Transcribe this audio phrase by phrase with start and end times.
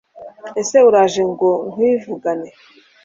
[0.61, 2.49] ese uraje ngo nkwivugane